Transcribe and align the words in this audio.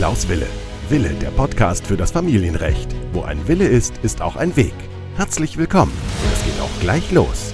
Klaus 0.00 0.26
Wille. 0.30 0.46
Wille, 0.88 1.10
der 1.10 1.28
Podcast 1.28 1.86
für 1.86 1.98
das 1.98 2.12
Familienrecht. 2.12 2.88
Wo 3.12 3.20
ein 3.20 3.46
Wille 3.46 3.68
ist, 3.68 3.98
ist 3.98 4.22
auch 4.22 4.36
ein 4.36 4.56
Weg. 4.56 4.72
Herzlich 5.16 5.58
willkommen. 5.58 5.92
Es 6.32 6.42
geht 6.42 6.58
auch 6.58 6.80
gleich 6.80 7.12
los. 7.12 7.52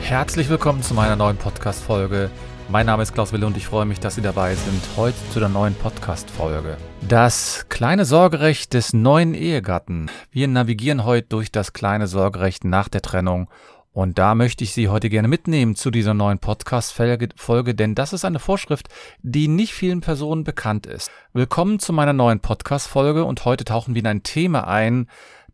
Herzlich 0.00 0.48
willkommen 0.48 0.82
zu 0.82 0.94
meiner 0.94 1.14
neuen 1.14 1.36
Podcast-Folge. 1.36 2.28
Mein 2.68 2.86
Name 2.86 3.04
ist 3.04 3.14
Klaus 3.14 3.32
Wille 3.32 3.46
und 3.46 3.56
ich 3.56 3.68
freue 3.68 3.84
mich, 3.84 4.00
dass 4.00 4.16
Sie 4.16 4.20
dabei 4.20 4.56
sind. 4.56 4.82
Heute 4.96 5.16
zu 5.30 5.38
der 5.38 5.48
neuen 5.48 5.76
Podcast-Folge. 5.76 6.76
Das 7.08 7.66
kleine 7.68 8.04
Sorgerecht 8.04 8.74
des 8.74 8.92
neuen 8.92 9.34
Ehegatten. 9.34 10.10
Wir 10.32 10.48
navigieren 10.48 11.04
heute 11.04 11.28
durch 11.28 11.52
das 11.52 11.72
kleine 11.72 12.08
Sorgerecht 12.08 12.64
nach 12.64 12.88
der 12.88 13.02
Trennung 13.02 13.48
und 13.92 14.18
da 14.18 14.34
möchte 14.34 14.64
ich 14.64 14.72
Sie 14.72 14.88
heute 14.88 15.10
gerne 15.10 15.28
mitnehmen 15.28 15.76
zu 15.76 15.90
dieser 15.90 16.14
neuen 16.14 16.38
Podcast-Folge, 16.38 17.74
denn 17.74 17.94
das 17.94 18.12
ist 18.12 18.24
eine 18.24 18.38
Vorschrift, 18.38 18.88
die 19.22 19.48
nicht 19.48 19.74
vielen 19.74 20.00
Personen 20.00 20.44
bekannt 20.44 20.86
ist. 20.86 21.10
Willkommen 21.34 21.78
zu 21.78 21.92
meiner 21.92 22.14
neuen 22.14 22.40
Podcast-Folge 22.40 23.24
und 23.24 23.44
heute 23.44 23.64
tauchen 23.64 23.94
wir 23.94 24.00
in 24.00 24.06
ein 24.06 24.22
Thema 24.22 24.66
ein, 24.66 25.08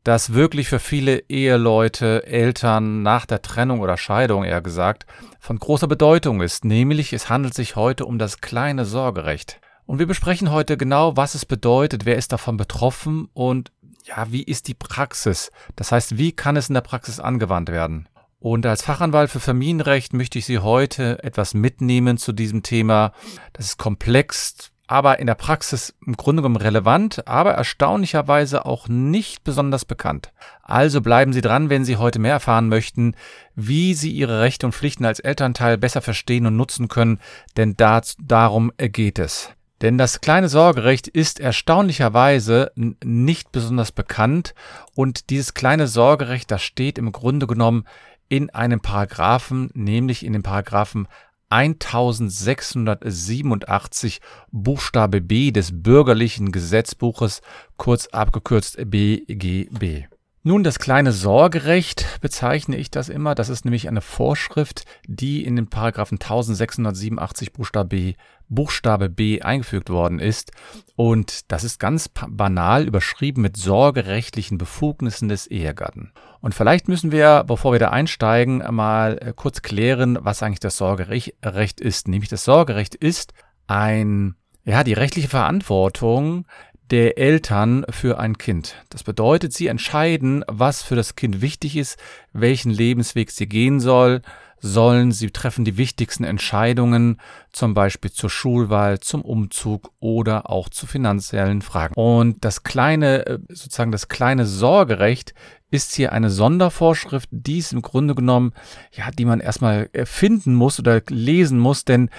das 0.04 0.34
wirklich 0.34 0.68
für 0.68 0.78
viele 0.78 1.18
Eheleute, 1.28 2.24
Eltern 2.26 3.02
nach 3.02 3.26
der 3.26 3.42
Trennung 3.42 3.80
oder 3.80 3.96
Scheidung 3.96 4.44
eher 4.44 4.62
gesagt, 4.62 5.06
von 5.40 5.58
großer 5.58 5.88
Bedeutung 5.88 6.40
ist, 6.40 6.64
nämlich 6.64 7.12
es 7.12 7.28
handelt 7.28 7.54
sich 7.54 7.74
heute 7.74 8.06
um 8.06 8.18
das 8.18 8.40
kleine 8.40 8.84
Sorgerecht. 8.84 9.60
Und 9.84 9.98
wir 9.98 10.06
besprechen 10.06 10.52
heute 10.52 10.76
genau, 10.76 11.16
was 11.16 11.34
es 11.34 11.44
bedeutet, 11.44 12.04
wer 12.04 12.16
ist 12.16 12.30
davon 12.30 12.56
betroffen 12.56 13.28
und 13.34 13.72
ja, 14.04 14.30
wie 14.30 14.44
ist 14.44 14.68
die 14.68 14.74
Praxis? 14.74 15.50
Das 15.74 15.90
heißt, 15.90 16.18
wie 16.18 16.32
kann 16.32 16.56
es 16.56 16.68
in 16.68 16.74
der 16.74 16.82
Praxis 16.82 17.18
angewandt 17.20 17.70
werden? 17.70 18.08
Und 18.40 18.64
als 18.66 18.82
Fachanwalt 18.82 19.30
für 19.30 19.40
Familienrecht 19.40 20.12
möchte 20.12 20.38
ich 20.38 20.46
Sie 20.46 20.60
heute 20.60 21.22
etwas 21.24 21.54
mitnehmen 21.54 22.18
zu 22.18 22.32
diesem 22.32 22.62
Thema. 22.62 23.12
Das 23.52 23.66
ist 23.66 23.78
komplex, 23.78 24.70
aber 24.86 25.18
in 25.18 25.26
der 25.26 25.34
Praxis 25.34 25.94
im 26.06 26.16
Grunde 26.16 26.42
genommen 26.42 26.56
relevant, 26.56 27.26
aber 27.26 27.54
erstaunlicherweise 27.54 28.64
auch 28.64 28.86
nicht 28.86 29.42
besonders 29.42 29.84
bekannt. 29.84 30.32
Also 30.62 31.00
bleiben 31.00 31.32
Sie 31.32 31.40
dran, 31.40 31.68
wenn 31.68 31.84
Sie 31.84 31.96
heute 31.96 32.20
mehr 32.20 32.32
erfahren 32.32 32.68
möchten, 32.68 33.16
wie 33.56 33.94
Sie 33.94 34.12
Ihre 34.12 34.40
Rechte 34.40 34.66
und 34.66 34.72
Pflichten 34.72 35.04
als 35.04 35.18
Elternteil 35.18 35.76
besser 35.76 36.00
verstehen 36.00 36.46
und 36.46 36.56
nutzen 36.56 36.86
können, 36.86 37.18
denn 37.56 37.74
darum 37.76 38.72
geht 38.78 39.18
es. 39.18 39.50
Denn 39.80 39.98
das 39.98 40.20
kleine 40.20 40.48
Sorgerecht 40.48 41.06
ist 41.08 41.38
erstaunlicherweise 41.38 42.72
nicht 42.76 43.52
besonders 43.52 43.92
bekannt 43.92 44.54
und 44.94 45.30
dieses 45.30 45.54
kleine 45.54 45.88
Sorgerecht, 45.88 46.50
das 46.50 46.62
steht 46.62 46.98
im 46.98 47.12
Grunde 47.12 47.46
genommen 47.46 47.84
in 48.28 48.50
einem 48.50 48.80
Paragraphen, 48.80 49.70
nämlich 49.74 50.24
in 50.24 50.32
dem 50.32 50.42
Paragraphen 50.42 51.06
1687 51.50 54.20
Buchstabe 54.50 55.20
B 55.20 55.50
des 55.50 55.82
bürgerlichen 55.82 56.52
Gesetzbuches, 56.52 57.42
kurz 57.76 58.06
abgekürzt 58.08 58.78
BGB. 58.90 60.06
Nun, 60.44 60.62
das 60.62 60.78
kleine 60.78 61.12
Sorgerecht 61.12 62.20
bezeichne 62.20 62.76
ich 62.76 62.90
das 62.90 63.08
immer. 63.08 63.34
Das 63.34 63.48
ist 63.48 63.64
nämlich 63.64 63.88
eine 63.88 64.00
Vorschrift, 64.00 64.84
die 65.06 65.44
in 65.44 65.56
den 65.56 65.68
Paragraphen 65.68 66.14
1687 66.14 67.52
Buchstabe 67.52 67.88
B, 67.88 68.14
Buchstabe 68.48 69.10
B 69.10 69.42
eingefügt 69.42 69.90
worden 69.90 70.20
ist. 70.20 70.52
Und 70.94 71.50
das 71.50 71.64
ist 71.64 71.80
ganz 71.80 72.08
banal 72.08 72.86
überschrieben 72.86 73.42
mit 73.42 73.56
sorgerechtlichen 73.56 74.58
Befugnissen 74.58 75.28
des 75.28 75.48
Ehegatten. 75.48 76.12
Und 76.40 76.54
vielleicht 76.54 76.86
müssen 76.86 77.10
wir, 77.10 77.42
bevor 77.44 77.72
wir 77.72 77.80
da 77.80 77.90
einsteigen, 77.90 78.62
mal 78.70 79.18
äh, 79.20 79.32
kurz 79.34 79.60
klären, 79.62 80.18
was 80.20 80.42
eigentlich 80.42 80.60
das 80.60 80.76
Sorgerecht 80.76 81.80
ist. 81.80 82.06
Nämlich 82.06 82.30
das 82.30 82.44
Sorgerecht 82.44 82.94
ist 82.94 83.32
ein 83.66 84.36
ja, 84.64 84.84
die 84.84 84.92
rechtliche 84.92 85.28
Verantwortung 85.28 86.46
der 86.90 87.18
Eltern 87.18 87.84
für 87.90 88.18
ein 88.18 88.38
Kind. 88.38 88.76
Das 88.90 89.02
bedeutet, 89.02 89.52
sie 89.52 89.66
entscheiden, 89.66 90.44
was 90.48 90.82
für 90.82 90.96
das 90.96 91.16
Kind 91.16 91.40
wichtig 91.40 91.76
ist, 91.76 91.98
welchen 92.32 92.70
Lebensweg 92.70 93.30
sie 93.30 93.48
gehen 93.48 93.80
soll, 93.80 94.22
sollen 94.60 95.12
sie 95.12 95.30
treffen 95.30 95.64
die 95.64 95.76
wichtigsten 95.76 96.24
Entscheidungen, 96.24 97.20
zum 97.52 97.74
Beispiel 97.74 98.10
zur 98.10 98.30
Schulwahl, 98.30 99.00
zum 99.00 99.22
Umzug 99.22 99.92
oder 100.00 100.50
auch 100.50 100.68
zu 100.68 100.86
finanziellen 100.86 101.62
Fragen. 101.62 101.94
Und 101.94 102.44
das 102.44 102.62
kleine, 102.62 103.26
äh, 103.26 103.38
sozusagen 103.48 103.92
das 103.92 104.08
kleine 104.08 104.46
Sorgerecht 104.46 105.34
ist 105.70 105.94
hier 105.94 106.12
eine 106.12 106.30
Sondervorschrift, 106.30 107.28
die 107.30 107.58
ist 107.58 107.72
im 107.72 107.82
Grunde 107.82 108.14
genommen, 108.14 108.52
ja, 108.92 109.10
die 109.10 109.24
man 109.24 109.40
erstmal 109.40 109.90
finden 110.04 110.54
muss 110.54 110.78
oder 110.78 111.02
lesen 111.08 111.58
muss, 111.58 111.84
denn 111.84 112.10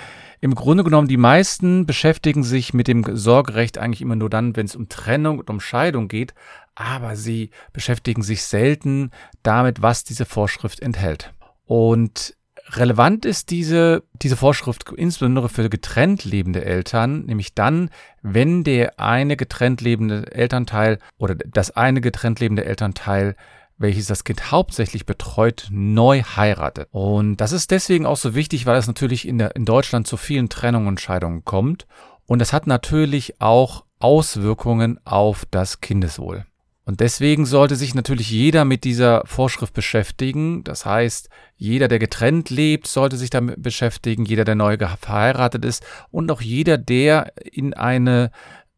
im 0.42 0.56
Grunde 0.56 0.84
genommen, 0.84 1.08
die 1.08 1.18
meisten 1.18 1.86
beschäftigen 1.86 2.44
sich 2.44 2.74
mit 2.74 2.88
dem 2.88 3.04
Sorgerecht 3.16 3.78
eigentlich 3.78 4.02
immer 4.02 4.16
nur 4.16 4.30
dann, 4.30 4.56
wenn 4.56 4.66
es 4.66 4.76
um 4.76 4.88
Trennung 4.88 5.40
und 5.40 5.50
um 5.50 5.60
Scheidung 5.60 6.08
geht, 6.08 6.34
aber 6.76 7.16
sie 7.16 7.50
beschäftigen 7.74 8.22
sich 8.22 8.44
selten 8.44 9.12
damit, 9.44 9.82
was 9.82 10.06
diese 10.06 10.26
Vorschrift 10.26 10.80
enthält. 10.80 11.34
Und 11.66 12.36
relevant 12.72 13.26
ist 13.26 13.50
diese, 13.50 14.04
diese 14.14 14.38
Vorschrift 14.38 14.92
insbesondere 14.96 15.50
für 15.50 15.70
getrennt 15.70 16.26
lebende 16.26 16.64
Eltern, 16.64 17.26
nämlich 17.26 17.54
dann, 17.54 17.90
wenn 18.22 18.64
der 18.64 19.00
eine 19.00 19.38
getrennt 19.38 19.82
lebende 19.82 20.32
Elternteil 20.32 21.00
oder 21.18 21.36
das 21.36 21.72
eine 21.72 22.02
getrennt 22.02 22.40
lebende 22.40 22.66
Elternteil 22.66 23.36
welches 23.80 24.08
das 24.08 24.26
Kind 24.26 24.52
hauptsächlich 24.52 25.06
betreut, 25.06 25.68
neu 25.72 26.22
heiratet. 26.22 26.90
Und 26.92 27.38
das 27.38 27.54
ist 27.54 27.72
deswegen 27.72 28.06
auch 28.06 28.18
so 28.18 28.36
wichtig, 28.36 28.66
weil 28.66 28.78
es 28.78 28.88
natürlich 28.88 29.28
in, 29.28 29.38
der, 29.38 29.56
in 29.56 29.66
Deutschland 29.66 30.06
zu 30.06 30.18
vielen 30.18 30.50
Trennungen 30.50 30.90
und 30.90 31.00
Scheidungen 31.00 31.46
kommt. 31.46 31.88
Und 32.26 32.40
das 32.40 32.52
hat 32.54 32.68
natürlich 32.68 33.42
auch 33.42 33.86
Auswirkungen 34.00 35.00
auf 35.06 35.46
das 35.50 35.82
Kindeswohl. 35.82 36.46
Und 36.90 37.02
deswegen 37.02 37.46
sollte 37.46 37.76
sich 37.76 37.94
natürlich 37.94 38.32
jeder 38.32 38.66
mit 38.66 38.84
dieser 38.84 39.22
Vorschrift 39.28 39.76
beschäftigen. 39.76 40.64
Das 40.64 40.88
heißt, 40.88 41.30
jeder, 41.56 41.88
der 41.88 42.00
getrennt 42.00 42.50
lebt, 42.50 42.88
sollte 42.88 43.16
sich 43.16 43.30
damit 43.30 43.62
beschäftigen, 43.62 44.26
jeder, 44.26 44.44
der 44.44 44.56
neu 44.56 44.76
verheiratet 45.00 45.64
ist 45.66 45.86
und 46.10 46.32
auch 46.32 46.42
jeder, 46.42 46.80
der 46.80 47.32
in 47.44 47.76
eine 47.76 48.32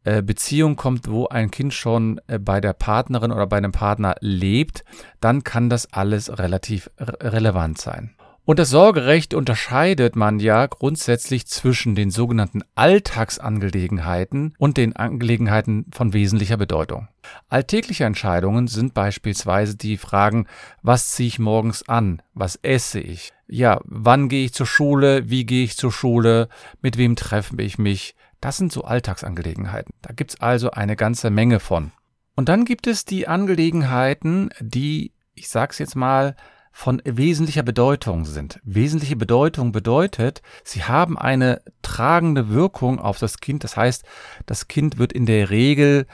äh, 0.03 0.21
Beziehung 0.21 0.75
kommt, 0.75 1.09
wo 1.09 1.29
ein 1.29 1.51
Kind 1.51 1.73
schon 1.73 2.19
äh, 2.27 2.37
bei 2.37 2.59
der 2.59 2.73
Partnerin 2.73 3.31
oder 3.31 3.47
bei 3.47 3.55
einem 3.55 3.71
Partner 3.71 4.15
lebt, 4.19 4.83
dann 5.21 5.45
kann 5.45 5.69
das 5.69 5.93
alles 5.93 6.37
relativ 6.37 6.89
relevant 6.97 7.79
sein. 7.79 8.13
Und 8.43 8.57
das 8.57 8.71
Sorgerecht 8.71 9.35
unterscheidet 9.35 10.15
man 10.15 10.39
ja 10.39 10.65
grundsätzlich 10.65 11.45
zwischen 11.45 11.93
den 11.93 12.09
sogenannten 12.09 12.63
Alltagsangelegenheiten 12.73 14.55
und 14.57 14.77
den 14.77 14.95
Angelegenheiten 14.95 15.85
von 15.93 16.13
wesentlicher 16.13 16.57
Bedeutung. 16.57 17.07
Alltägliche 17.49 18.05
Entscheidungen 18.05 18.67
sind 18.67 18.95
beispielsweise 18.95 19.77
die 19.77 19.97
Fragen, 19.97 20.47
was 20.81 21.11
ziehe 21.11 21.27
ich 21.27 21.37
morgens 21.37 21.87
an, 21.87 22.23
was 22.33 22.55
esse 22.55 22.99
ich, 22.99 23.31
ja, 23.47 23.79
wann 23.83 24.27
gehe 24.27 24.45
ich 24.45 24.53
zur 24.53 24.65
Schule, 24.65 25.29
wie 25.29 25.45
gehe 25.45 25.63
ich 25.63 25.77
zur 25.77 25.91
Schule, 25.91 26.49
mit 26.81 26.97
wem 26.97 27.15
treffe 27.15 27.61
ich 27.61 27.77
mich, 27.77 28.15
das 28.39 28.57
sind 28.57 28.71
so 28.71 28.83
Alltagsangelegenheiten. 28.83 29.93
Da 30.01 30.13
gibt's 30.13 30.41
also 30.41 30.71
eine 30.71 30.95
ganze 30.95 31.29
Menge 31.29 31.59
von. 31.59 31.91
Und 32.35 32.49
dann 32.49 32.65
gibt 32.65 32.87
es 32.87 33.05
die 33.05 33.27
Angelegenheiten, 33.27 34.49
die, 34.59 35.13
ich 35.35 35.49
sag's 35.49 35.77
jetzt 35.77 35.95
mal, 35.95 36.35
von 36.71 37.01
wesentlicher 37.05 37.63
Bedeutung 37.63 38.25
sind. 38.25 38.59
Wesentliche 38.63 39.15
Bedeutung 39.15 39.71
bedeutet, 39.71 40.41
sie 40.63 40.83
haben 40.83 41.17
eine 41.17 41.61
tragende 41.81 42.49
Wirkung 42.49 42.99
auf 42.99 43.19
das 43.19 43.39
Kind. 43.39 43.63
Das 43.63 43.77
heißt, 43.77 44.05
das 44.45 44.67
Kind 44.67 44.97
wird 44.97 45.13
in 45.13 45.25
der 45.25 45.49
Regel 45.49 46.07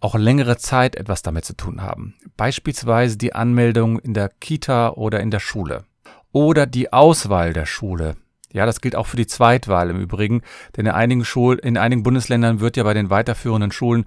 auch 0.00 0.14
längere 0.14 0.56
Zeit 0.58 0.96
etwas 0.96 1.22
damit 1.22 1.44
zu 1.44 1.56
tun 1.56 1.82
haben. 1.82 2.14
Beispielsweise 2.36 3.16
die 3.16 3.34
Anmeldung 3.34 3.98
in 3.98 4.14
der 4.14 4.28
Kita 4.28 4.90
oder 4.90 5.20
in 5.20 5.30
der 5.30 5.40
Schule. 5.40 5.84
Oder 6.30 6.66
die 6.66 6.92
Auswahl 6.92 7.52
der 7.52 7.66
Schule. 7.66 8.16
Ja, 8.52 8.66
das 8.66 8.80
gilt 8.80 8.94
auch 8.94 9.08
für 9.08 9.16
die 9.16 9.26
Zweitwahl 9.26 9.90
im 9.90 9.98
Übrigen, 9.98 10.42
denn 10.76 10.86
in 10.86 10.92
einigen 10.92 11.24
Schulen, 11.24 11.58
in 11.58 11.76
einigen 11.76 12.04
Bundesländern 12.04 12.60
wird 12.60 12.76
ja 12.76 12.84
bei 12.84 12.94
den 12.94 13.10
weiterführenden 13.10 13.72
Schulen 13.72 14.04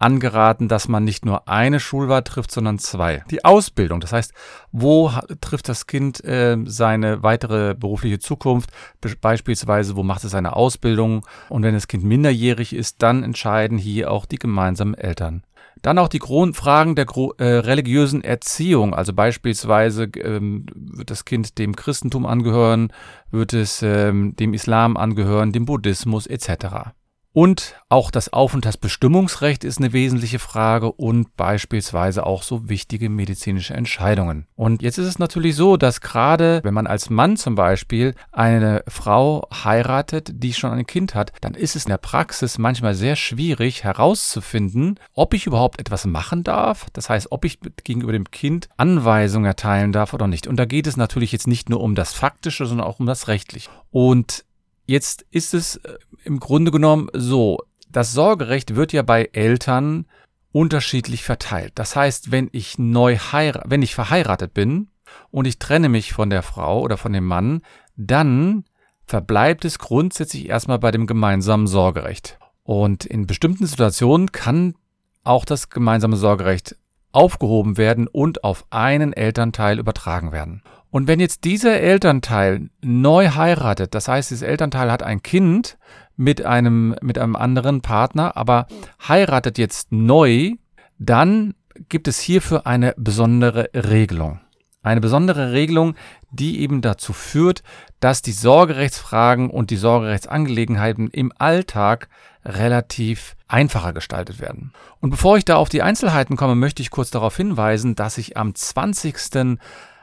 angeraten, 0.00 0.68
dass 0.68 0.88
man 0.88 1.04
nicht 1.04 1.24
nur 1.24 1.46
eine 1.46 1.78
Schulwahl 1.78 2.22
trifft, 2.22 2.50
sondern 2.50 2.78
zwei. 2.78 3.22
Die 3.30 3.44
Ausbildung, 3.44 4.00
das 4.00 4.12
heißt, 4.12 4.32
wo 4.72 5.12
trifft 5.40 5.68
das 5.68 5.86
Kind 5.86 6.24
äh, 6.24 6.56
seine 6.64 7.22
weitere 7.22 7.74
berufliche 7.74 8.18
Zukunft, 8.18 8.70
Be 9.00 9.14
beispielsweise, 9.20 9.96
wo 9.96 10.02
macht 10.02 10.24
es 10.24 10.30
seine 10.30 10.56
Ausbildung 10.56 11.26
und 11.48 11.62
wenn 11.62 11.74
das 11.74 11.88
Kind 11.88 12.04
minderjährig 12.04 12.74
ist, 12.74 13.02
dann 13.02 13.22
entscheiden 13.22 13.78
hier 13.78 14.10
auch 14.10 14.24
die 14.24 14.38
gemeinsamen 14.38 14.94
Eltern. 14.94 15.42
Dann 15.82 15.98
auch 15.98 16.08
die 16.08 16.18
Grundfragen 16.18 16.94
der 16.94 17.06
äh, 17.38 17.44
religiösen 17.44 18.22
Erziehung, 18.22 18.94
also 18.94 19.12
beispielsweise 19.12 20.04
ähm, 20.16 20.66
wird 20.74 21.10
das 21.10 21.24
Kind 21.24 21.58
dem 21.58 21.74
Christentum 21.74 22.26
angehören, 22.26 22.92
wird 23.30 23.54
es 23.54 23.82
ähm, 23.82 24.36
dem 24.36 24.52
Islam 24.52 24.96
angehören, 24.96 25.52
dem 25.52 25.64
Buddhismus 25.64 26.26
etc. 26.26 26.92
Und 27.32 27.76
auch 27.88 28.10
das 28.10 28.32
Aufenthaltsbestimmungsrecht 28.32 29.62
ist 29.62 29.78
eine 29.78 29.92
wesentliche 29.92 30.40
Frage 30.40 30.90
und 30.90 31.36
beispielsweise 31.36 32.26
auch 32.26 32.42
so 32.42 32.68
wichtige 32.68 33.08
medizinische 33.08 33.74
Entscheidungen. 33.74 34.46
Und 34.56 34.82
jetzt 34.82 34.98
ist 34.98 35.06
es 35.06 35.18
natürlich 35.20 35.54
so, 35.54 35.76
dass 35.76 36.00
gerade 36.00 36.60
wenn 36.64 36.74
man 36.74 36.88
als 36.88 37.08
Mann 37.08 37.36
zum 37.36 37.54
Beispiel 37.54 38.14
eine 38.32 38.82
Frau 38.88 39.48
heiratet, 39.52 40.30
die 40.34 40.52
schon 40.52 40.72
ein 40.72 40.86
Kind 40.86 41.14
hat, 41.14 41.32
dann 41.40 41.54
ist 41.54 41.76
es 41.76 41.84
in 41.84 41.90
der 41.90 41.98
Praxis 41.98 42.58
manchmal 42.58 42.94
sehr 42.94 43.14
schwierig 43.14 43.84
herauszufinden, 43.84 44.98
ob 45.14 45.32
ich 45.32 45.46
überhaupt 45.46 45.80
etwas 45.80 46.06
machen 46.06 46.42
darf. 46.42 46.86
Das 46.92 47.08
heißt, 47.08 47.28
ob 47.30 47.44
ich 47.44 47.60
gegenüber 47.84 48.12
dem 48.12 48.30
Kind 48.32 48.68
Anweisungen 48.76 49.46
erteilen 49.46 49.92
darf 49.92 50.14
oder 50.14 50.26
nicht. 50.26 50.48
Und 50.48 50.56
da 50.56 50.64
geht 50.64 50.88
es 50.88 50.96
natürlich 50.96 51.30
jetzt 51.30 51.46
nicht 51.46 51.70
nur 51.70 51.80
um 51.80 51.94
das 51.94 52.12
Faktische, 52.12 52.66
sondern 52.66 52.88
auch 52.88 52.98
um 52.98 53.06
das 53.06 53.28
Rechtliche. 53.28 53.70
Und 53.92 54.44
Jetzt 54.90 55.24
ist 55.30 55.54
es 55.54 55.76
äh, 55.76 55.98
im 56.24 56.40
Grunde 56.40 56.72
genommen 56.72 57.10
so, 57.12 57.60
das 57.92 58.12
Sorgerecht 58.12 58.74
wird 58.74 58.92
ja 58.92 59.02
bei 59.02 59.30
Eltern 59.32 60.06
unterschiedlich 60.50 61.22
verteilt. 61.22 61.70
Das 61.76 61.94
heißt, 61.94 62.32
wenn 62.32 62.48
ich 62.50 62.76
neu 62.76 63.16
heirate, 63.16 63.70
wenn 63.70 63.82
ich 63.82 63.94
verheiratet 63.94 64.52
bin 64.52 64.88
und 65.30 65.44
ich 65.44 65.60
trenne 65.60 65.88
mich 65.88 66.12
von 66.12 66.28
der 66.28 66.42
Frau 66.42 66.80
oder 66.80 66.96
von 66.96 67.12
dem 67.12 67.24
Mann, 67.24 67.62
dann 67.94 68.64
verbleibt 69.06 69.64
es 69.64 69.78
grundsätzlich 69.78 70.48
erstmal 70.48 70.80
bei 70.80 70.90
dem 70.90 71.06
gemeinsamen 71.06 71.68
Sorgerecht. 71.68 72.40
Und 72.64 73.04
in 73.04 73.28
bestimmten 73.28 73.66
Situationen 73.66 74.32
kann 74.32 74.74
auch 75.22 75.44
das 75.44 75.70
gemeinsame 75.70 76.16
Sorgerecht 76.16 76.74
aufgehoben 77.12 77.76
werden 77.76 78.08
und 78.08 78.42
auf 78.42 78.64
einen 78.70 79.12
Elternteil 79.12 79.78
übertragen 79.78 80.32
werden. 80.32 80.64
Und 80.90 81.06
wenn 81.06 81.20
jetzt 81.20 81.44
dieser 81.44 81.80
Elternteil 81.80 82.68
neu 82.82 83.28
heiratet, 83.30 83.94
das 83.94 84.08
heißt, 84.08 84.30
dieser 84.30 84.48
Elternteil 84.48 84.90
hat 84.90 85.02
ein 85.02 85.22
Kind 85.22 85.78
mit 86.16 86.44
einem, 86.44 86.96
mit 87.00 87.18
einem 87.18 87.36
anderen 87.36 87.80
Partner, 87.80 88.36
aber 88.36 88.66
heiratet 89.06 89.56
jetzt 89.56 89.92
neu, 89.92 90.52
dann 90.98 91.54
gibt 91.88 92.08
es 92.08 92.20
hierfür 92.20 92.66
eine 92.66 92.94
besondere 92.96 93.70
Regelung. 93.74 94.40
Eine 94.82 95.00
besondere 95.00 95.52
Regelung, 95.52 95.94
die 96.30 96.60
eben 96.60 96.80
dazu 96.80 97.12
führt, 97.12 97.62
dass 98.00 98.22
die 98.22 98.32
Sorgerechtsfragen 98.32 99.50
und 99.50 99.70
die 99.70 99.76
Sorgerechtsangelegenheiten 99.76 101.08
im 101.08 101.32
Alltag 101.38 102.08
relativ 102.44 103.36
einfacher 103.46 103.92
gestaltet 103.92 104.40
werden. 104.40 104.72
Und 105.00 105.10
bevor 105.10 105.36
ich 105.36 105.44
da 105.44 105.56
auf 105.56 105.68
die 105.68 105.82
Einzelheiten 105.82 106.36
komme, 106.36 106.54
möchte 106.54 106.82
ich 106.82 106.90
kurz 106.90 107.10
darauf 107.10 107.36
hinweisen, 107.36 107.94
dass 107.94 108.16
ich 108.16 108.38
am 108.38 108.54
20. 108.54 109.58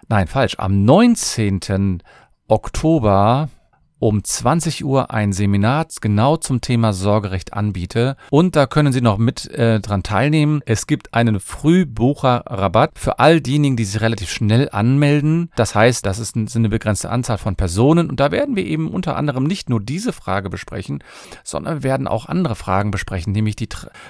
Nein, 0.10 0.28
falsch. 0.28 0.56
Am 0.58 0.86
19. 0.86 2.02
Oktober 2.48 3.50
um 4.00 4.24
20 4.24 4.86
Uhr 4.86 5.12
ein 5.12 5.34
Seminar 5.34 5.88
genau 6.02 6.38
zum 6.38 6.62
Thema 6.62 6.94
Sorgerecht 6.94 7.54
anbiete. 7.54 8.16
Und 8.30 8.56
da 8.56 8.66
können 8.66 8.94
Sie 8.94 9.02
noch 9.02 9.18
mit 9.18 9.50
äh, 9.52 9.80
dran 9.80 10.04
teilnehmen. 10.04 10.62
Es 10.66 10.88
gibt 10.88 11.14
einen 11.14 11.40
Frühbucherrabatt 11.40 12.92
für 12.98 13.20
all 13.20 13.42
diejenigen, 13.42 13.78
die 13.78 13.86
sich 13.86 14.02
relativ 14.02 14.30
schnell 14.30 14.70
anmelden. 14.72 15.52
Das 15.56 15.76
heißt, 15.76 16.06
das 16.06 16.20
ist 16.20 16.36
eine 16.36 16.70
begrenzte 16.70 17.10
Anzahl 17.10 17.38
von 17.38 17.56
Personen. 17.56 18.10
Und 18.10 18.20
da 18.20 18.32
werden 18.32 18.56
wir 18.56 18.66
eben 18.66 18.90
unter 18.90 19.16
anderem 19.16 19.44
nicht 19.44 19.70
nur 19.70 19.80
diese 19.80 20.14
Frage 20.14 20.50
besprechen, 20.50 21.04
sondern 21.44 21.84
werden 21.84 22.08
auch 22.08 22.26
andere 22.26 22.56
Fragen 22.56 22.92
besprechen, 22.92 23.34
nämlich 23.34 23.56
die, 23.56 23.70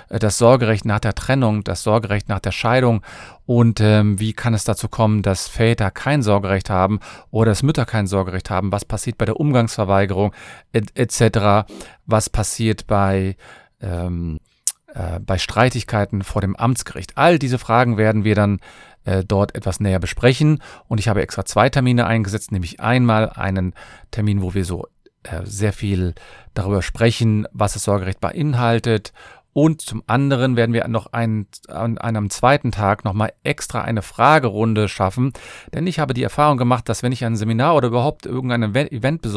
äh, 0.10 0.20
das 0.20 0.38
Sorgerecht 0.38 0.86
nach 0.86 1.00
der 1.00 1.16
Trennung, 1.16 1.64
das 1.64 1.84
Sorgerecht 1.84 2.30
nach 2.30 2.40
der 2.40 2.52
Scheidung 2.52 3.02
und 3.48 3.80
ähm, 3.80 4.20
wie 4.20 4.34
kann 4.34 4.54
es 4.54 4.66
dazu 4.66 4.90
kommen, 4.90 5.22
dass 5.22 5.48
Väter 5.48 5.90
kein 5.90 6.22
Sorgerecht 6.22 6.70
haben 6.70 7.00
oder 7.32 7.52
dass 7.52 7.64
Mütter 7.64 7.86
kein 7.86 8.06
Sorgerecht 8.06 8.50
haben? 8.50 8.74
Was 8.74 8.84
passiert 8.84 9.18
bei 9.18 9.24
der 9.24 9.40
Umgangsverweigerung 9.78 10.34
etc.? 10.74 11.22
Et 11.22 11.66
Was 12.06 12.30
passiert 12.30 12.88
bei 12.88 13.36
ähm, 13.82 14.40
äh, 14.94 15.20
bei 15.20 15.38
Streitigkeiten 15.38 16.24
vor 16.24 16.42
dem 16.42 16.56
Amtsgericht? 16.56 17.18
All 17.18 17.40
diese 17.40 17.60
Fragen 17.60 17.98
werden 17.98 18.24
wir 18.24 18.36
dann 18.36 18.60
äh, 19.06 19.24
dort 19.24 19.56
etwas 19.56 19.80
näher 19.80 20.00
besprechen. 20.00 20.62
Und 20.88 21.00
ich 21.00 21.08
habe 21.08 21.22
extra 21.22 21.46
zwei 21.46 21.70
Termine 21.70 22.06
eingesetzt, 22.08 22.52
nämlich 22.52 22.80
einmal 22.80 23.30
einen 23.30 23.74
Termin, 24.12 24.42
wo 24.42 24.54
wir 24.54 24.66
so 24.66 24.88
äh, 25.24 25.42
sehr 25.44 25.74
viel 25.74 26.16
darüber 26.54 26.82
sprechen, 26.82 27.48
was 27.52 27.74
das 27.74 27.84
Sorgerecht 27.84 28.20
beinhaltet 28.20 29.14
und 29.58 29.82
zum 29.82 30.04
anderen 30.06 30.56
werden 30.56 30.74
wir 30.74 30.88
noch 30.88 31.14
einen, 31.14 31.48
an 31.68 31.98
einem 31.98 32.30
zweiten 32.30 32.72
Tag 32.72 33.04
nochmal 33.04 33.34
extra 33.44 33.82
eine 33.82 34.04
Fragerunde 34.04 34.88
schaffen. 34.88 35.34
Denn 35.74 35.88
ich 35.88 35.98
habe 35.98 36.14
die 36.14 36.22
Erfahrung 36.22 36.60
gemacht, 36.60 36.88
dass 36.88 37.02
wenn 37.02 37.12
ich 37.12 37.26
ein 37.26 37.36
Seminar 37.36 37.76
oder 37.76 37.88
überhaupt 37.88 38.28
irgendein 38.28 38.62
Event 38.62 39.28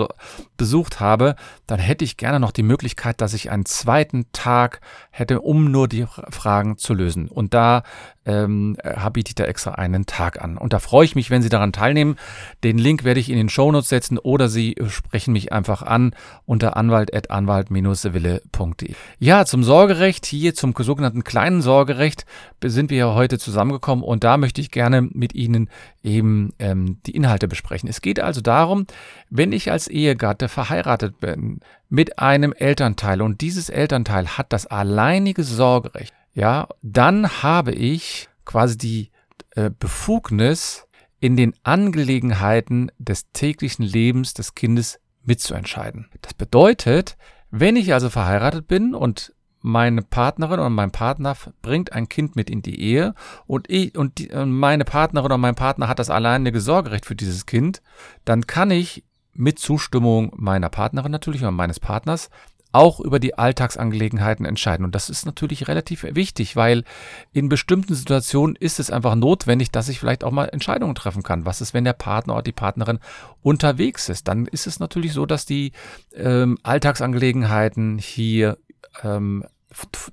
besucht 0.58 1.00
habe, 1.00 1.36
dann 1.66 1.80
hätte 1.80 2.04
ich 2.04 2.18
gerne 2.18 2.38
noch 2.38 2.52
die 2.52 2.62
Möglichkeit, 2.62 3.22
dass 3.22 3.32
ich 3.32 3.50
einen 3.50 3.64
zweiten 3.64 4.26
Tag 4.32 4.82
hätte, 5.10 5.40
um 5.40 5.70
nur 5.70 5.88
die 5.88 6.04
Fragen 6.28 6.76
zu 6.76 6.92
lösen. 6.92 7.26
Und 7.26 7.54
da 7.54 7.82
ähm, 8.26 8.76
biete 9.12 9.30
ich 9.30 9.34
da 9.34 9.44
extra 9.44 9.72
einen 9.72 10.06
Tag 10.06 10.42
an. 10.42 10.58
Und 10.58 10.72
da 10.72 10.78
freue 10.78 11.04
ich 11.04 11.14
mich, 11.14 11.30
wenn 11.30 11.42
Sie 11.42 11.48
daran 11.48 11.72
teilnehmen. 11.72 12.16
Den 12.62 12.78
Link 12.78 13.04
werde 13.04 13.20
ich 13.20 13.30
in 13.30 13.36
den 13.36 13.48
Shownotes 13.48 13.88
setzen 13.88 14.18
oder 14.18 14.48
Sie 14.48 14.76
sprechen 14.88 15.32
mich 15.32 15.52
einfach 15.52 15.82
an 15.82 16.14
unter 16.44 16.76
anwalt.anwalt-wille.de. 16.76 18.94
Ja, 19.18 19.46
zum 19.46 19.64
Sorgerecht, 19.64 20.09
hier 20.24 20.54
zum 20.54 20.74
sogenannten 20.76 21.24
kleinen 21.24 21.62
Sorgerecht 21.62 22.26
sind 22.64 22.90
wir 22.90 23.14
heute 23.14 23.38
zusammengekommen 23.38 24.04
und 24.04 24.24
da 24.24 24.36
möchte 24.36 24.60
ich 24.60 24.70
gerne 24.70 25.02
mit 25.02 25.34
Ihnen 25.34 25.68
eben 26.02 26.52
ähm, 26.58 26.98
die 27.06 27.14
Inhalte 27.16 27.48
besprechen. 27.48 27.88
Es 27.88 28.00
geht 28.00 28.20
also 28.20 28.40
darum, 28.40 28.86
wenn 29.28 29.52
ich 29.52 29.70
als 29.70 29.88
Ehegatte 29.88 30.48
verheiratet 30.48 31.20
bin 31.20 31.60
mit 31.88 32.18
einem 32.18 32.52
Elternteil 32.52 33.22
und 33.22 33.40
dieses 33.40 33.68
Elternteil 33.68 34.38
hat 34.38 34.52
das 34.52 34.66
alleinige 34.66 35.44
Sorgerecht, 35.44 36.14
ja, 36.34 36.68
dann 36.82 37.42
habe 37.42 37.72
ich 37.72 38.28
quasi 38.44 38.78
die 38.78 39.10
äh, 39.56 39.70
Befugnis, 39.76 40.86
in 41.20 41.36
den 41.36 41.54
Angelegenheiten 41.62 42.90
des 42.98 43.30
täglichen 43.32 43.84
Lebens 43.84 44.34
des 44.34 44.54
Kindes 44.54 44.98
mitzuentscheiden. 45.22 46.08
Das 46.22 46.34
bedeutet, 46.34 47.16
wenn 47.50 47.76
ich 47.76 47.92
also 47.92 48.08
verheiratet 48.08 48.66
bin 48.66 48.94
und 48.94 49.34
meine 49.60 50.02
Partnerin 50.02 50.60
oder 50.60 50.70
mein 50.70 50.90
Partner 50.90 51.36
bringt 51.62 51.92
ein 51.92 52.08
Kind 52.08 52.36
mit 52.36 52.48
in 52.50 52.62
die 52.62 52.80
Ehe 52.80 53.14
und, 53.46 53.68
ich, 53.70 53.96
und, 53.96 54.18
die, 54.18 54.30
und 54.30 54.52
meine 54.52 54.84
Partnerin 54.84 55.26
oder 55.26 55.38
mein 55.38 55.54
Partner 55.54 55.88
hat 55.88 55.98
das 55.98 56.10
alleinige 56.10 56.60
Sorgerecht 56.60 57.06
für 57.06 57.16
dieses 57.16 57.46
Kind, 57.46 57.82
dann 58.24 58.46
kann 58.46 58.70
ich 58.70 59.04
mit 59.34 59.58
Zustimmung 59.58 60.32
meiner 60.36 60.68
Partnerin 60.68 61.12
natürlich 61.12 61.42
oder 61.42 61.50
meines 61.50 61.80
Partners 61.80 62.30
auch 62.72 63.00
über 63.00 63.18
die 63.18 63.36
Alltagsangelegenheiten 63.36 64.46
entscheiden. 64.46 64.84
Und 64.84 64.94
das 64.94 65.10
ist 65.10 65.26
natürlich 65.26 65.66
relativ 65.66 66.04
wichtig, 66.04 66.54
weil 66.54 66.84
in 67.32 67.48
bestimmten 67.48 67.94
Situationen 67.94 68.54
ist 68.56 68.78
es 68.78 68.90
einfach 68.90 69.16
notwendig, 69.16 69.72
dass 69.72 69.88
ich 69.88 69.98
vielleicht 69.98 70.22
auch 70.22 70.30
mal 70.30 70.46
Entscheidungen 70.46 70.94
treffen 70.94 71.22
kann. 71.22 71.46
Was 71.46 71.60
ist, 71.60 71.74
wenn 71.74 71.84
der 71.84 71.94
Partner 71.94 72.34
oder 72.34 72.42
die 72.42 72.52
Partnerin 72.52 73.00
unterwegs 73.42 74.08
ist? 74.08 74.28
Dann 74.28 74.46
ist 74.46 74.66
es 74.66 74.78
natürlich 74.78 75.12
so, 75.12 75.26
dass 75.26 75.46
die 75.46 75.72
ähm, 76.14 76.58
Alltagsangelegenheiten 76.62 77.98
hier 77.98 78.56
ähm, 79.02 79.44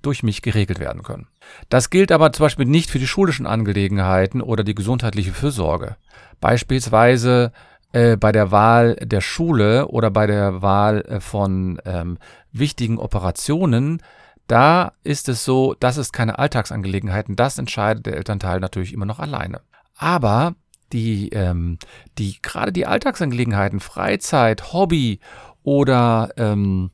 durch 0.01 0.23
mich 0.23 0.41
geregelt 0.41 0.79
werden 0.79 1.03
können. 1.03 1.27
Das 1.69 1.89
gilt 1.89 2.11
aber 2.11 2.31
zum 2.31 2.45
Beispiel 2.45 2.65
nicht 2.65 2.89
für 2.89 2.99
die 2.99 3.07
schulischen 3.07 3.47
Angelegenheiten 3.47 4.41
oder 4.41 4.63
die 4.63 4.75
gesundheitliche 4.75 5.33
Fürsorge. 5.33 5.97
Beispielsweise 6.39 7.51
äh, 7.91 8.17
bei 8.17 8.31
der 8.31 8.51
Wahl 8.51 8.95
der 8.95 9.21
Schule 9.21 9.87
oder 9.87 10.11
bei 10.11 10.27
der 10.27 10.61
Wahl 10.61 11.01
äh, 11.01 11.19
von 11.19 11.81
ähm, 11.85 12.17
wichtigen 12.51 12.99
Operationen, 12.99 14.01
da 14.47 14.93
ist 15.03 15.27
es 15.29 15.43
so, 15.43 15.75
das 15.79 15.97
ist 15.97 16.13
keine 16.13 16.39
Alltagsangelegenheiten, 16.39 17.35
das 17.35 17.57
entscheidet 17.57 18.05
der 18.05 18.17
Elternteil 18.17 18.59
natürlich 18.59 18.93
immer 18.93 19.05
noch 19.05 19.19
alleine. 19.19 19.61
Aber 19.95 20.55
die, 20.93 21.29
ähm, 21.29 21.79
die 22.17 22.37
gerade 22.41 22.71
die 22.71 22.85
Alltagsangelegenheiten, 22.85 23.79
Freizeit, 23.79 24.71
Hobby 24.73 25.19
oder 25.63 26.29
ähm, 26.37 26.91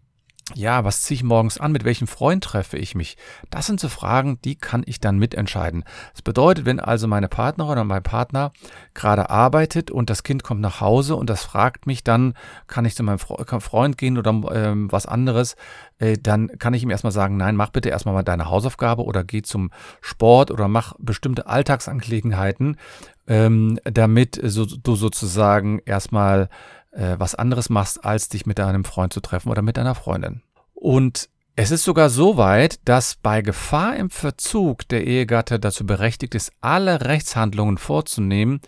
ja, 0.55 0.83
was 0.83 1.01
ziehe 1.01 1.15
ich 1.15 1.23
morgens 1.23 1.57
an, 1.57 1.71
mit 1.71 1.85
welchem 1.85 2.05
Freund 2.05 2.43
treffe 2.43 2.77
ich 2.77 2.95
mich? 2.95 3.15
Das 3.50 3.65
sind 3.65 3.79
so 3.79 3.88
Fragen, 3.88 4.39
die 4.43 4.55
kann 4.55 4.83
ich 4.85 5.00
dann 5.00 5.17
mitentscheiden. 5.17 5.85
Das 6.12 6.21
bedeutet, 6.21 6.65
wenn 6.65 6.81
also 6.81 7.07
meine 7.07 7.29
Partnerin 7.29 7.71
oder 7.71 7.83
mein 7.85 8.03
Partner 8.03 8.51
gerade 8.93 9.29
arbeitet 9.29 9.89
und 9.89 10.09
das 10.09 10.23
Kind 10.23 10.43
kommt 10.43 10.59
nach 10.59 10.81
Hause 10.81 11.15
und 11.15 11.29
das 11.29 11.43
fragt 11.43 11.88
mich, 11.88 12.03
dann 12.03 12.33
kann 12.67 12.83
ich 12.83 12.95
zu 12.95 13.03
meinem 13.03 13.19
Freund 13.19 13.97
gehen 13.97 14.17
oder 14.17 14.31
ähm, 14.51 14.91
was 14.91 15.05
anderes, 15.05 15.55
äh, 16.00 16.17
dann 16.21 16.50
kann 16.59 16.73
ich 16.73 16.83
ihm 16.83 16.89
erstmal 16.89 17.13
sagen, 17.13 17.38
nein, 17.38 17.55
mach 17.55 17.69
bitte 17.69 17.89
erstmal 17.89 18.13
mal 18.13 18.23
deine 18.23 18.50
Hausaufgabe 18.50 19.05
oder 19.05 19.23
geh 19.23 19.43
zum 19.43 19.71
Sport 20.01 20.51
oder 20.51 20.67
mach 20.67 20.93
bestimmte 21.00 21.47
Alltagsangelegenheiten, 21.47 22.77
ähm, 23.27 23.79
damit 23.85 24.41
so, 24.43 24.65
du 24.65 24.95
sozusagen 24.95 25.79
erstmal 25.85 26.50
äh, 26.93 27.15
was 27.17 27.35
anderes 27.35 27.69
machst, 27.69 28.03
als 28.03 28.29
dich 28.29 28.45
mit 28.45 28.59
deinem 28.59 28.83
Freund 28.83 29.13
zu 29.13 29.21
treffen 29.21 29.50
oder 29.50 29.62
mit 29.62 29.77
deiner 29.77 29.95
Freundin. 29.95 30.41
Und 30.73 31.29
es 31.55 31.69
ist 31.69 31.83
sogar 31.83 32.09
so 32.09 32.38
weit, 32.38 32.79
dass 32.85 33.15
bei 33.15 33.41
Gefahr 33.43 33.95
im 33.95 34.09
Verzug 34.09 34.88
der 34.88 35.05
Ehegatte 35.05 35.59
dazu 35.59 35.85
berechtigt 35.85 36.33
ist, 36.33 36.51
alle 36.62 37.01
Rechtshandlungen 37.01 37.77
vorzunehmen, 37.77 38.59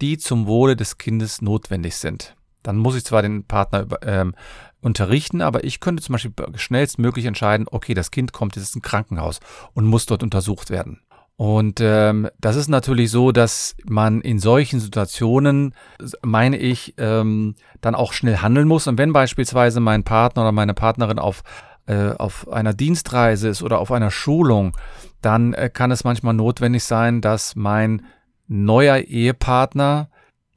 die 0.00 0.18
zum 0.18 0.48
Wohle 0.48 0.74
des 0.74 0.98
Kindes 0.98 1.40
notwendig 1.40 1.96
sind. 1.96 2.34
Dann 2.64 2.76
muss 2.76 2.96
ich 2.96 3.04
zwar 3.04 3.22
den 3.22 3.44
Partner 3.44 3.86
ähm, 4.02 4.34
unterrichten, 4.80 5.40
aber 5.40 5.62
ich 5.62 5.78
könnte 5.78 6.02
zum 6.02 6.14
Beispiel 6.14 6.32
schnellstmöglich 6.56 7.26
entscheiden, 7.26 7.66
okay, 7.70 7.94
das 7.94 8.10
Kind 8.10 8.32
kommt 8.32 8.56
jetzt 8.56 8.74
ins 8.74 8.84
Krankenhaus 8.84 9.38
und 9.74 9.86
muss 9.86 10.06
dort 10.06 10.24
untersucht 10.24 10.70
werden. 10.70 11.00
Und 11.42 11.80
ähm, 11.80 12.28
das 12.40 12.54
ist 12.54 12.68
natürlich 12.68 13.10
so, 13.10 13.32
dass 13.32 13.74
man 13.84 14.20
in 14.20 14.38
solchen 14.38 14.78
Situationen, 14.78 15.74
meine 16.22 16.56
ich, 16.56 16.94
ähm, 16.98 17.56
dann 17.80 17.96
auch 17.96 18.12
schnell 18.12 18.36
handeln 18.36 18.68
muss. 18.68 18.86
Und 18.86 18.96
wenn 18.96 19.12
beispielsweise 19.12 19.80
mein 19.80 20.04
Partner 20.04 20.42
oder 20.42 20.52
meine 20.52 20.72
Partnerin 20.72 21.18
auf, 21.18 21.42
äh, 21.86 22.10
auf 22.10 22.48
einer 22.48 22.74
Dienstreise 22.74 23.48
ist 23.48 23.60
oder 23.64 23.80
auf 23.80 23.90
einer 23.90 24.12
Schulung, 24.12 24.76
dann 25.20 25.52
äh, 25.54 25.68
kann 25.68 25.90
es 25.90 26.04
manchmal 26.04 26.34
notwendig 26.34 26.84
sein, 26.84 27.20
dass 27.20 27.56
mein 27.56 28.06
neuer 28.46 28.98
Ehepartner, 28.98 30.10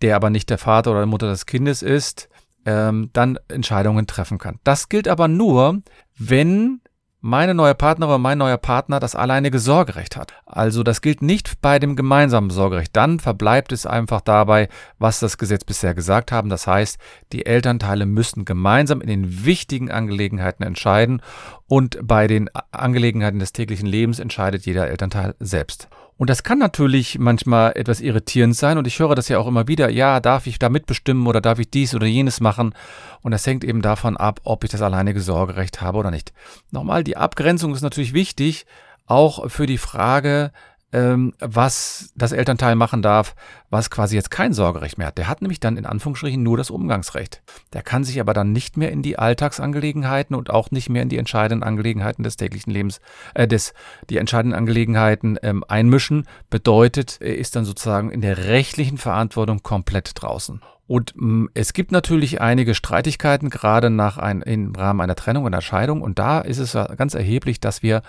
der 0.04 0.16
aber 0.16 0.30
nicht 0.30 0.52
der 0.52 0.60
Vater 0.60 0.92
oder 0.92 1.08
Mutter 1.08 1.30
des 1.30 1.48
Kindes 1.48 1.82
ist, 1.82 2.30
ähm, 2.68 3.10
dann 3.12 3.40
Entscheidungen 3.48 4.06
treffen 4.06 4.38
kann. 4.38 4.60
Das 4.64 4.88
gilt 4.88 5.08
aber 5.08 5.30
nur, 5.30 5.82
wenn 6.16 6.82
meine 7.26 7.56
neue 7.56 7.74
Partnerin 7.74 8.12
oder 8.12 8.20
mein 8.20 8.38
neuer 8.38 8.58
Partner 8.58 9.00
das 9.00 9.16
alleinige 9.16 9.58
Sorgerecht 9.58 10.16
hat. 10.16 10.36
Also 10.46 10.84
das 10.84 11.02
gilt 11.02 11.24
nicht 11.24 11.60
bei 11.60 11.80
dem 11.80 11.96
gemeinsamen 11.96 12.52
Sorgerecht. 12.52 12.96
Dann 12.96 13.20
verbleibt 13.20 13.72
es 13.72 13.88
einfach 13.88 14.22
dabei, 14.22 14.70
was 15.00 15.22
das 15.22 15.40
Gesetz 15.40 15.64
bisher 15.64 15.96
gesagt 15.96 16.32
haben. 16.32 16.50
Das 16.50 16.68
heißt, 16.68 17.00
die 17.32 17.48
Elternteile 17.48 18.06
müssen 18.06 18.46
gemeinsam 18.46 19.02
in 19.02 19.08
den 19.08 19.44
wichtigen 19.44 19.90
Angelegenheiten 19.90 20.64
entscheiden 20.64 21.24
und 21.66 21.98
bei 22.04 22.28
den 22.28 22.48
Angelegenheiten 22.70 23.40
des 23.40 23.54
täglichen 23.54 23.88
Lebens 23.88 24.20
entscheidet 24.20 24.68
jeder 24.68 24.88
Elternteil 24.88 25.34
selbst. 25.40 25.90
Und 26.18 26.30
das 26.30 26.44
kann 26.44 26.60
natürlich 26.60 27.20
manchmal 27.20 27.74
etwas 27.76 28.00
irritierend 28.00 28.56
sein 28.56 28.78
und 28.78 28.88
ich 28.88 29.00
höre 29.00 29.16
das 29.16 29.28
ja 29.28 29.38
auch 29.38 29.48
immer 29.48 29.68
wieder, 29.68 29.90
ja, 29.90 30.22
darf 30.22 30.48
ich 30.48 30.60
da 30.60 30.70
mitbestimmen 30.70 31.28
oder 31.28 31.42
darf 31.42 31.60
ich 31.60 31.70
dies 31.70 31.94
oder 31.94 32.06
jenes 32.06 32.40
machen? 32.40 32.74
Und 33.22 33.32
das 33.32 33.46
hängt 33.46 33.66
eben 33.66 33.82
davon 33.82 34.16
ab, 34.16 34.40
ob 34.44 34.64
ich 34.64 34.70
das 34.70 34.82
alleinige 34.82 35.20
Sorgerecht 35.20 35.82
habe 35.82 35.98
oder 35.98 36.12
nicht. 36.12 36.32
Nochmal, 36.72 37.04
die 37.04 37.18
Abgrenzung 37.18 37.74
ist 37.74 37.82
natürlich 37.82 38.14
wichtig, 38.14 38.66
auch 39.06 39.50
für 39.50 39.66
die 39.66 39.78
Frage, 39.78 40.52
was 40.92 42.14
das 42.16 42.32
Elternteil 42.32 42.76
machen 42.76 43.02
darf, 43.02 43.36
was 43.70 43.90
quasi 43.90 44.16
jetzt 44.16 44.32
kein 44.32 44.54
Sorgerecht 44.54 44.98
mehr 44.98 45.08
hat. 45.08 45.18
Der 45.18 45.28
hat 45.28 45.42
nämlich 45.42 45.60
dann 45.60 45.76
in 45.76 45.86
Anführungsstrichen 45.86 46.42
nur 46.42 46.56
das 46.56 46.70
Umgangsrecht. 46.70 47.42
Der 47.74 47.82
kann 47.82 48.06
sich 48.06 48.20
aber 48.22 48.34
dann 48.34 48.54
nicht 48.54 48.78
mehr 48.78 48.92
in 48.92 49.02
die 49.02 49.20
Alltagsangelegenheiten 49.20 50.36
und 50.36 50.50
auch 50.50 50.72
nicht 50.72 50.90
mehr 50.90 51.02
in 51.02 51.10
die 51.10 51.18
entscheidenden 51.18 51.68
Angelegenheiten 51.68 52.24
des 52.24 52.38
täglichen 52.38 52.72
Lebens, 52.72 53.02
äh, 53.34 53.48
des, 53.48 53.74
die 54.10 54.18
entscheidenden 54.18 54.58
Angelegenheiten 54.58 55.38
ähm, 55.44 55.66
einmischen. 55.68 56.28
Bedeutet, 56.50 57.18
er 57.20 57.38
ist 57.38 57.56
dann 57.58 57.66
sozusagen 57.66 58.10
in 58.10 58.22
der 58.22 58.46
rechtlichen 58.46 58.98
Verantwortung 58.98 59.64
komplett 59.64 60.12
draußen. 60.16 60.62
Und 60.88 61.14
mh, 61.16 61.26
mm, 61.26 61.50
es 61.56 61.74
gibt 61.74 61.92
natürlich 61.92 62.42
einige 62.42 62.76
Streitigkeiten, 62.76 63.50
gerade 63.50 63.90
nach 63.90 64.18
ein, 64.18 64.42
im 64.42 64.74
Rahmen 64.76 65.02
einer 65.02 65.16
Trennung 65.16 65.44
und 65.44 65.62
Scheidung. 65.64 66.02
Und 66.02 66.20
da 66.20 66.40
ist 66.40 66.60
es 66.60 66.78
ganz 66.96 67.16
erheblich, 67.16 67.60
dass 67.60 67.84
wir 67.84 68.02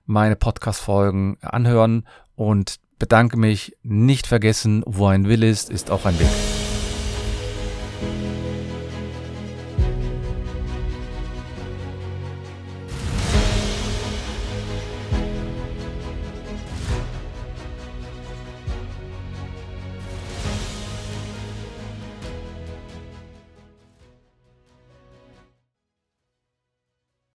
meine 0.06 0.36
Podcast-Folgen 0.36 1.38
anhören 1.42 2.06
und 2.36 2.76
bedanke 3.00 3.36
mich. 3.36 3.76
Nicht 3.82 4.28
vergessen, 4.28 4.84
wo 4.86 5.08
ein 5.08 5.28
Will 5.28 5.42
ist, 5.42 5.72
ist 5.72 5.90
auch 5.90 6.06
ein 6.06 6.20
Weg. 6.20 6.53